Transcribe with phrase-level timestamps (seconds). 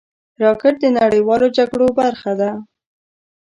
[0.43, 2.51] راکټ د نړیوالو جګړو برخه ده